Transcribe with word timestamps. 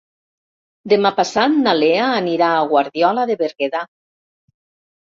Demà 0.93 1.11
passat 1.19 1.59
na 1.67 1.75
Lea 1.83 2.09
anirà 2.23 2.51
a 2.57 2.67
Guardiola 2.73 3.31
de 3.35 3.39
Berguedà. 3.45 3.89